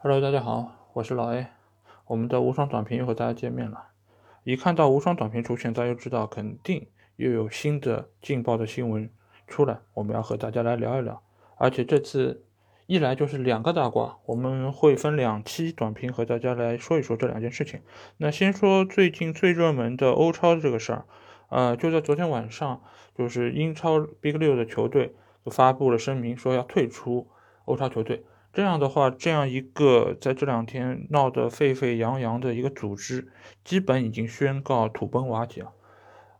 [0.00, 1.48] Hello，大家好，我是老 A，
[2.06, 3.88] 我们的无双短评又和大家见面了。
[4.44, 6.86] 一看到无双短评出现，大家就知道肯定
[7.16, 9.10] 又有新的劲爆的新闻
[9.48, 11.20] 出来，我们要和大家来聊一聊。
[11.56, 12.44] 而且这次
[12.86, 17.80] 一来就是两个大瓜，我们会分两期短评和大家来说一说这两件事情。
[18.18, 21.06] 那先说最近最热门的欧超这个事儿，
[21.48, 22.80] 呃，就在昨天晚上，
[23.16, 27.26] 就是英超 Big 六的球队就发布了声明，说要退出
[27.64, 28.24] 欧超球队。
[28.52, 33.28] 这样的话，这样一个在这两天闹得沸沸扬扬的一个组织，
[33.62, 35.72] 基本已经宣告土崩瓦解了。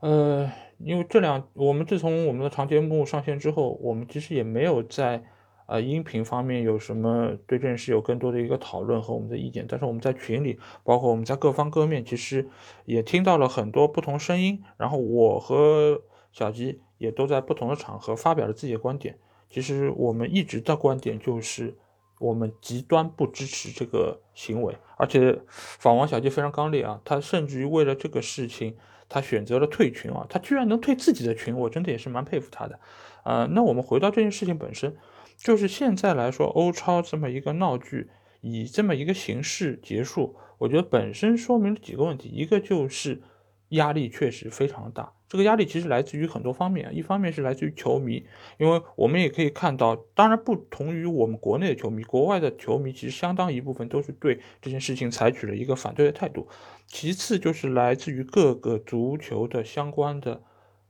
[0.01, 5.23] 呃，因为这两，我们自从我们的长节目上线之后，我们其实也没有在
[5.67, 9.67] 呃音频方面有什么对这件事有更多的一个讨论和我们的意见。
[9.69, 12.49] 但是我们在群里，包括我们在各方各面，其实
[12.85, 14.63] 也听到了很多不同声音。
[14.77, 16.03] 然后我和
[16.33, 19.19] 小吉也都在不同的场合发表了自己的观点。
[19.51, 21.77] 其实我们一直的观点就是。
[22.19, 28.77] 我们极端不支持这个行为，而且访王小杰非常刚烈啊，他甚至于为了这个事情，
[29.09, 32.81] 他选择了退群啊，他居然能退自己的群，我真的也是蛮佩服他的。
[33.25, 34.97] 呃，那我们回到这件事情本身，
[35.37, 38.09] 就是现在来说，欧超这么一个闹剧
[38.41, 43.23] 以这么一个形式结束，我觉得本身说明了几个问题，一个就是
[43.71, 45.13] 压力确实非常大。
[45.29, 48.25] 这个压力其实来自于很多方面，一方面是来自于球迷，
[48.57, 56.49] 因为我们也可以看到，当然不同于我们国内的球迷，国外的球迷其实相当一部分都是对这件事情采取了一个反对的态度。
[56.87, 60.41] 其次就是来自于各个足球的相关的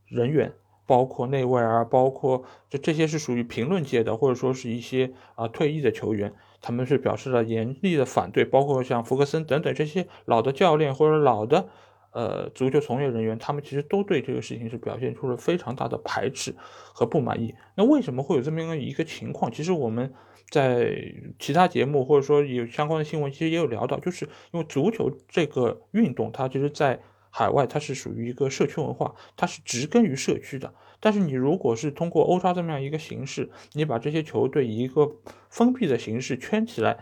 [0.06, 0.52] 人员，
[0.86, 11.68] 包括内外啊，包括这这些是属于评论界的，或者说是一些啊退役的球员，他们是表示了严厉的反对，包括像福克森等等这些老的教练或者老的。
[12.10, 17.54] 呃，足球从业人员，他们其实都对这个事情是表现出了非常大的排斥和不满意。
[17.76, 19.52] 那为什么会有这么样一个情况？
[19.52, 20.12] 其实我们
[20.50, 20.96] 在
[21.38, 26.98] 其他节目或者说有相关的新闻，其实也有聊到，就是因为足球这个运动，它其实，在
[27.30, 30.72] 海外它是属于一个社区文化，它是植根于社区的。
[31.00, 35.12] 但是你如果是通过欧超这么样一个形式，你把这些球队以一个
[35.50, 36.98] 封闭的形式圈起来。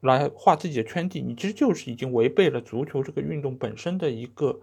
[0.00, 4.60] 来画自己的圈地，你其实就是已经违背了足球这个运动本身的一个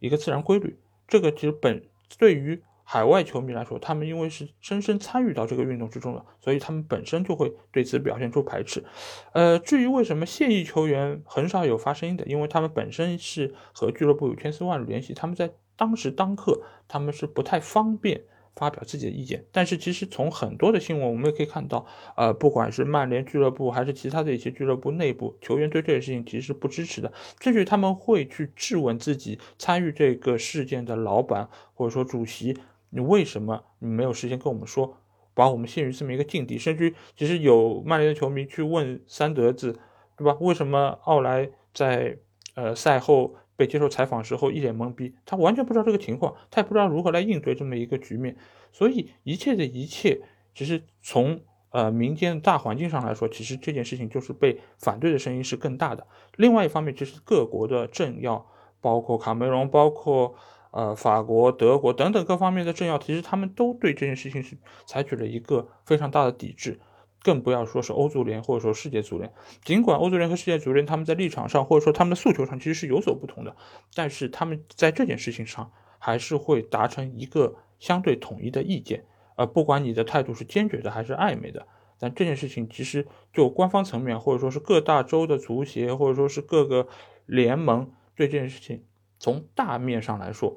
[0.00, 0.78] 一个自然规律。
[1.06, 1.82] 这个其实本
[2.18, 8.84] 对于海外球迷来说，他们因为是深深参与到这个运动之中的，所以他们本身就会对此表现出排斥。
[9.32, 18.22] 呃，至于为什么现役球员很少有发声音的，因为他们本身是和俱乐部有千丝万缕联系，他们在当时当刻他们是不太方便。
[18.56, 21.86] 发表自己的意见，但是其实从很多的新闻我们也可以看到，
[22.16, 32.56] 呃，不管是曼联俱乐部还是其他的一些俱乐部内部球员对这个事情其实是不支持的，甚至他们会去质问自己参与这个事件的老板或者说主席，
[32.88, 34.96] 你为什么你没有时间跟我们说，
[35.34, 36.56] 把我们陷于这么一个境地？
[36.56, 39.78] 甚至其实有曼联的球迷去问三德子，
[40.16, 40.34] 对吧？
[40.40, 42.16] 为什么奥莱在
[42.54, 43.36] 呃赛后？
[43.56, 48.36] 被接受采访时候一脸懵逼，他完全不知道这个情况，他也不知道如何来应对这么一个局面，
[48.70, 50.20] 所以一切的一切，
[50.54, 51.40] 其实从
[51.70, 56.06] 呃民间大环境上来说，其实这件事情就是被反对的声音是更大的。
[56.36, 58.46] 另外一方面，其实各国的政要，
[58.80, 60.34] 包括卡梅隆，包括
[60.70, 64.56] 呃法国、德国等等各方面的政要，其实他们都对这件事情是
[64.86, 66.78] 采取了一个非常大的抵制。
[67.26, 69.32] 更不要说是欧足联或者说世界足联，
[69.64, 73.56] 尽管欧足联和世界足联他们在立场上或者说他们的诉求上其实是有所不同的，
[73.96, 79.04] 但是他们在这件事情上还是会达成一个相对统一的意见。
[79.34, 81.66] 呃，不管你的态度是坚决的还是暧昧的，
[81.98, 86.86] 但这件事情其实就官方层面或者说是各大洲的足协或者说是各个
[87.26, 88.84] 联盟对这件事情
[89.18, 90.56] 从大面上来说，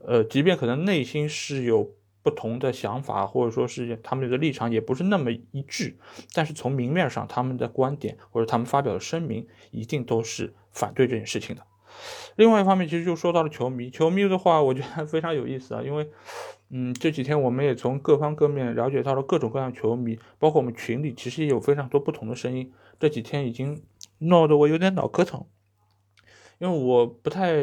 [0.00, 1.90] 呃，即便可能内心是有。
[2.22, 5.96] 不同的想法，或者说是他们的立场也不是那么一致，
[6.34, 11.62] 但是从明面上，他们的观点或者他们发表的声明，一定都是反对这件事情的。
[12.36, 16.08] 另外一方面，其实就说到了球迷，球迷的话，我觉得 非常有意思啊，因为，
[16.68, 22.72] 嗯，这几天我们也从各方各面了解到了各种各样球迷，包括我们群里其实也有非常多不同的声音。
[22.98, 23.82] 这几天已经
[24.18, 25.46] 闹得我有点脑壳疼，
[26.58, 27.54] 因为我不太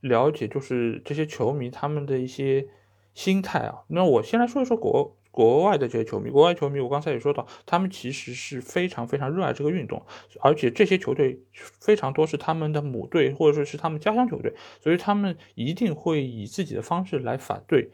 [0.00, 2.66] 了解，就是这些球迷他们的一些。
[3.14, 6.30] 心态啊，那我先来说一说国国外的这些球迷。
[6.30, 10.02] 国外球迷，我刚才也说到，他们其实是非常非常热爱这个运动，
[10.40, 17.90] 而且这些球队非常多是他们的母队，或者说是他们家乡球队，所以他们一定会以自己的方式来反对。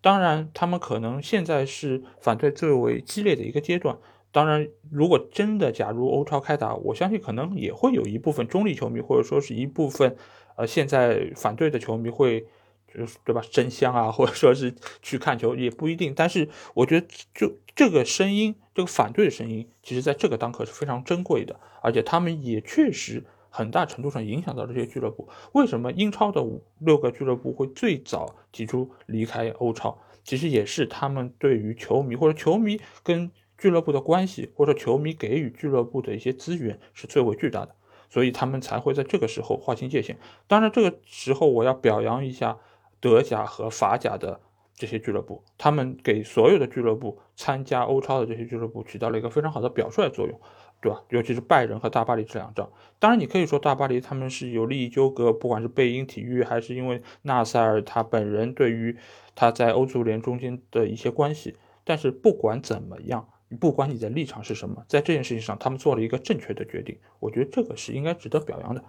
[0.00, 3.98] 当然，他们可能现在是反对最为激烈的一个阶段。
[4.32, 10.16] 当然，如果真的假如欧超开打，我相信可能也会有一部分中立球迷，或者说是一部分
[10.56, 12.46] 呃现在反对的球迷会。
[12.94, 13.42] 就是对吧？
[13.50, 16.14] 真香啊，或者说是去看球也不一定。
[16.16, 25.28] 但是我觉得，就这个声音，这个反对的声音，其实在这个当刻是非常珍贵的，而且他们也确实很大程度上影响到这些俱乐部。
[25.52, 29.98] 为什么英超的五六个俱乐部会最早提出离开欧超？
[30.24, 37.74] 其实也是他们对于球迷或者球迷跟俱乐部的关系，或者球迷给予俱乐部的一些资源是最为巨大的，
[38.08, 40.18] 所以他们才会在这个时候划清界限。
[40.46, 42.58] 当然，这个时候我要表扬一下。
[43.00, 44.40] 德甲和法甲的
[44.74, 50.40] 这些俱乐部，他们给所有的俱乐部参加欧超的这些俱乐部起到了一个非常好的表率作用，
[50.80, 51.02] 对吧？
[51.10, 52.70] 尤其是拜仁和大巴黎这两仗。
[52.98, 58.96] 当然，你可以说大巴黎他们是有利益纠葛，不管是贝因体育，还是因为纳塞尔他本人对于
[59.34, 61.56] 他在欧足联中间的一些关系。
[61.84, 63.28] 但是不管怎么样。
[63.60, 68.84] 不管你的立场是什么，在这件事情上，他们做了一个正确的决定，我觉得这个是应该值得表扬的。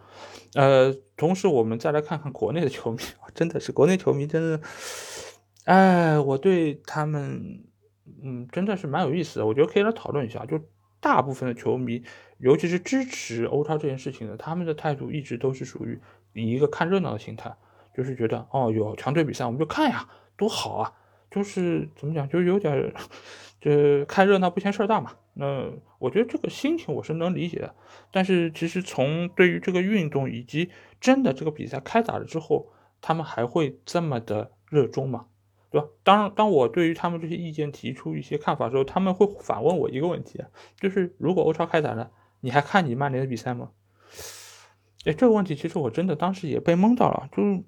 [0.56, 2.98] 呃，同时我们再来看看国内的球迷，
[3.34, 4.62] 真的是国内球迷真的，
[5.64, 7.64] 哎，我对他们，
[8.22, 9.46] 嗯，真的是蛮有意思的。
[9.46, 10.60] 我觉得可以来讨论一下，就
[11.00, 12.04] 大部分的球迷，
[12.40, 15.98] 尤其是支持欧超这件事情的，他们的态度一直都是属于
[16.34, 17.56] 以一个看热闹的心态，
[17.96, 20.94] 就是觉得哦，有强队比赛我们就看呀，多好啊，
[21.30, 22.94] 就是怎么讲，就有点。
[23.62, 25.12] 这看热闹不嫌事儿大嘛？
[25.34, 27.76] 那我觉得这个心情我是能理解的。
[28.10, 30.70] 但是其实从对于这个运动以及
[31.02, 32.72] 真的这个比赛开打了之后，
[33.02, 35.26] 他们还会这么的热衷吗？
[35.70, 35.88] 对吧？
[36.06, 40.42] 当当我对于他们这些意见提出一些看法的时候，他们会反问我一个问题，
[40.78, 43.72] 就是如果欧超开打了，你还看你曼联的比赛吗？
[45.04, 47.62] 哎，这个问题其实我真的当时也被蒙到了，就是。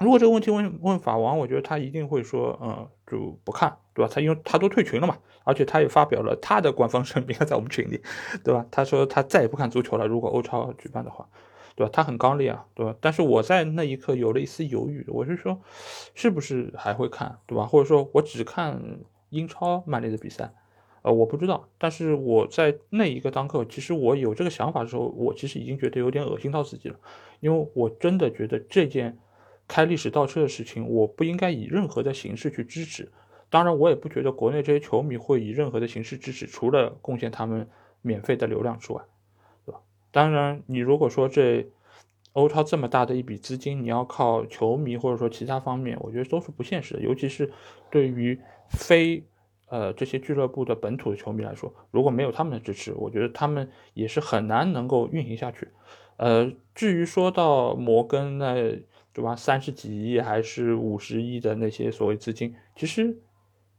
[0.00, 4.10] 如果这个问题问问法王，我觉得他一定会说，嗯，就不看，对吧？
[4.12, 8.00] 他因为他都退群了嘛，而且他也发表了他的官方声明 在我们群里，
[8.42, 8.64] 对吧？
[8.70, 11.28] 他说他再也不看足球了，如果欧超举办的话，
[11.76, 11.90] 对吧？
[11.92, 12.96] 他很刚烈啊，对吧？
[12.98, 15.60] 但是我在那一刻有了一丝犹豫，我是说，
[16.14, 17.66] 是不是还会看，对吧？
[17.66, 18.80] 或者说我只看
[19.28, 20.50] 英超曼联的比赛，
[21.02, 21.68] 呃，我不知道。
[21.76, 26.96] 但是我在那一个当刻，其实我有这个想法的时候，我其实已经觉得有点恶心到自己了，
[27.40, 29.18] 因为我真的觉得这件。
[29.70, 33.12] 开历史倒车的事情，我不应该以任何的形式去支持。
[33.48, 37.68] 当然，我也不觉得国内这些球迷会以任何的形式支持，除了贡献他们
[38.02, 39.00] 免费的流量之外，
[39.64, 39.80] 对吧？
[40.10, 41.68] 当然，你如果说这
[42.32, 47.00] 欧超这么大的一笔资金，你要靠球迷或者说其他方面，我觉得都是不现实的。
[47.00, 47.52] 尤其是
[47.92, 48.40] 对于
[48.70, 49.24] 非
[49.68, 55.68] 呃这些俱乐部的本土的球迷来说，如果没有他们的支持，我觉得他们也是很难能够运行下去。
[56.16, 58.80] 呃，至于说到摩根那。
[59.12, 59.34] 对吧？
[59.34, 63.16] 三十几亿还是五十亿的那些所谓资金，其实，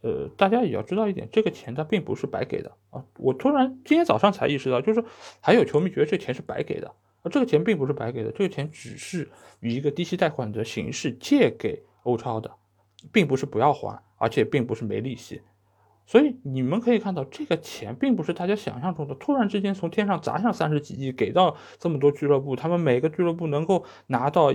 [0.01, 3.03] 呃，大家也要知道一点，这个钱它并不是白给的啊。
[3.17, 9.29] 我突然今天早上才意识到，就是说还有球迷觉得这钱是白给的，而这个钱并不是白给的，这个钱只是
[9.61, 12.51] 以一个低息贷款的形式借给欧超的，
[13.11, 15.41] 并不是不要还，而且并不是没利息。
[16.05, 24.53] 所以你们可以看到，这个钱并不是大家想象中的，突然之间从天上砸下三十几亿给到这么多俱乐部，他们每个俱乐部能够拿到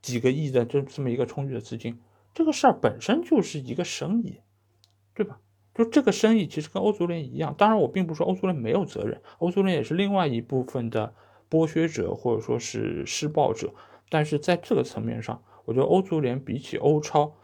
[0.00, 1.98] 几个亿的这这么一个充裕的资金，
[2.32, 4.40] 这个事儿本身就是一个生意，
[5.14, 5.38] 对吧？
[5.74, 11.12] 就这个生意其实跟欧足联一样，当然我并不是说欧足联没有责任，欧足联也是另外一部分的
[11.50, 13.74] 剥削者或者说是施暴者，
[14.08, 17.34] 但是在这个层面上，我觉得欧足联比起欧超。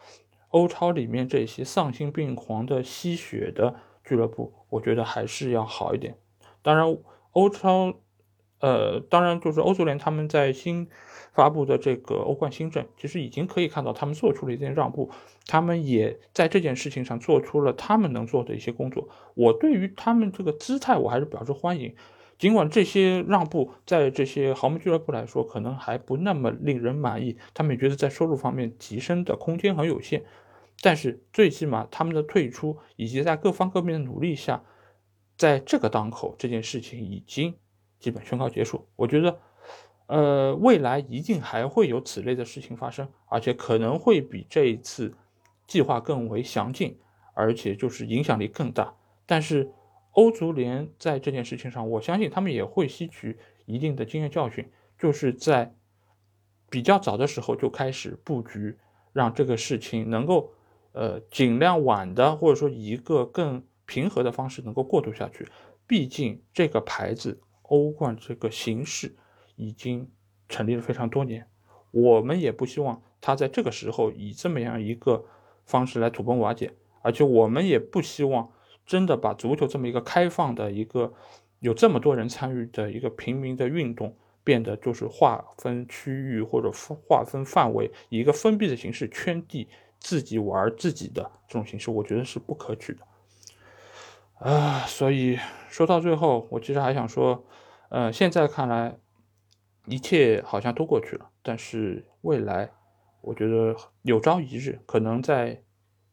[0.50, 3.75] 欧超里面这些丧心病狂的吸血的
[4.05, 6.17] 俱乐部，我觉得还是要好一点。
[6.62, 6.97] 当然，
[7.32, 7.94] 欧超，
[8.61, 10.89] 呃，当然就是欧足联他们在新
[11.32, 15.10] 发布的这个欧冠新政，其实已经可以看到他们做出了一定让步，
[15.46, 19.08] 他们也在这件事情上做出了他们能做的一些工作。
[19.34, 21.94] 我对于他们这个姿态，我还是表示欢迎。
[22.39, 30.24] 尽管这些让步在这些豪门俱乐部来说可能还不那么令人满意，他们也觉得在收入方面提升的空间很有限，
[30.81, 34.63] 但是最起码他们的退出以及在各方各面的努力下，
[35.37, 37.56] 在这个当口这件事情已经
[37.99, 38.89] 基本宣告结束。
[38.96, 39.39] 我觉得，
[40.06, 45.15] 呃，未来一定还会有此类的事情发生，而且可能会比这一次
[45.67, 46.99] 计划更为详尽，
[47.34, 48.94] 而且就是影响力更大。
[49.27, 49.70] 但是。
[50.15, 54.69] 欧足联在这件事情上，我相信他们也会吸取一定的经验教训，
[54.99, 55.72] 就是在
[56.69, 58.77] 比较早的时候就开始布局，
[59.13, 60.53] 让这个事情能够，
[60.93, 65.47] 呃，尽量晚的，或者说一个更平和的方式能够过渡下去。
[65.87, 69.17] 毕竟这个牌子欧冠这个形式
[69.56, 70.11] 已经
[70.49, 71.47] 成立了非常多年，
[71.91, 75.25] 我们也不希望它在这个时候以这么样一个
[75.65, 78.53] 方式来土崩瓦解，而且我们也不希望。
[78.87, 81.13] 真的把足球这么一个开放的一个
[81.61, 84.51] 有这么多人参与的一个平民的运动，变。
[84.51, 86.73] 变得就是划分区域或者
[87.06, 89.69] 划分范围，以一个封闭的形式圈地，
[90.00, 93.00] 自己玩自己的这种形式，我觉得是不可取的。
[94.40, 95.38] 啊，所以
[95.69, 97.44] 说到最后，我其实还想说，
[97.90, 98.96] 呃，现在看来
[99.84, 102.70] 一切好像都过去了，但是未来，
[103.20, 105.62] 我觉得有朝一日，可能在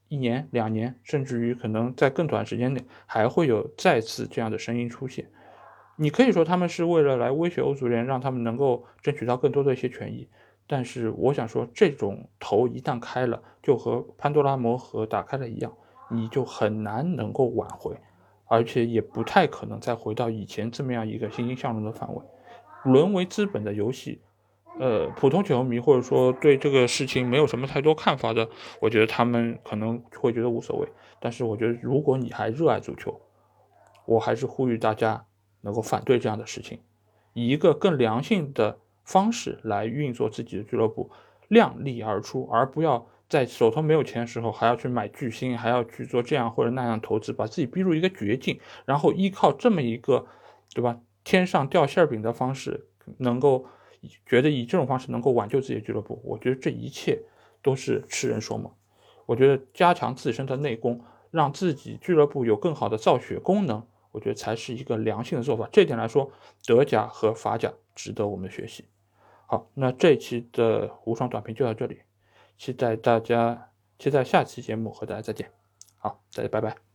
[0.10, 5.30] 一年、两年，甚至于可能在更短时间内，还会有再次这样的声音出现。
[5.96, 10.30] 你可以说他们是为了来威胁欧足联，让他们能够争取到更多的一些权益，
[10.68, 15.74] 但是我想说，这种头一旦开了，就和潘多拉魔盒打开了一样，
[16.12, 17.96] 你就很难能够挽回。
[18.50, 22.22] 而且也不太可能再回到以前这么样一个欣欣向荣的范围，
[22.86, 24.22] 沦为资本的游戏。
[24.80, 28.48] 呃，普通球迷或者说对这个事情没有什么太多看法的，
[28.80, 30.88] 我觉得他们可能会觉得无所谓。
[31.20, 33.20] 但是我觉得，如果你还热爱足球，
[34.06, 35.26] 我还是呼吁大家
[35.62, 36.80] 能够反对这样的事情，
[37.34, 41.10] 以一个更良性的方式来运作自己的俱乐部，
[41.48, 43.08] 量力而出，而不要。
[43.30, 50.26] 在手头没有钱的时候，还要去买巨星，还要去做这样或者那样投资，把自己逼入一个绝境，然后依靠这么一个，
[50.74, 50.98] 对吧？
[51.26, 52.88] 天上掉馅饼的方式，
[53.18, 53.66] 能够
[54.26, 57.22] 觉得以这种方式能够挽救自己的俱乐部，我觉得这一切
[57.62, 58.72] 都是痴人说梦。
[59.26, 65.68] 我觉得加强自身的内功，让自己俱乐部有更好的造血功能，我觉得才是一个良性的做法。
[65.70, 66.32] 这点来说，
[66.66, 68.86] 德甲和法甲值得我们学习。
[69.50, 72.02] 好，那这一期的无双短评就到这里。
[72.58, 75.50] 期待大家，期待下期节目和大家再见。
[75.96, 76.87] 好，大家拜拜。